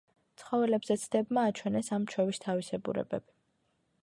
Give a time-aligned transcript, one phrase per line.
[0.43, 3.33] ცხოველებზე ცდებმა აჩვენეს, ამ ჩვევის თავისებურებები.